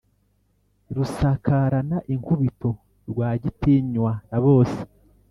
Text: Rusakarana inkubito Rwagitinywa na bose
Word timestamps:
Rusakarana 0.95 1.97
inkubito 2.13 2.69
Rwagitinywa 3.09 4.11
na 4.29 4.39
bose 4.45 4.79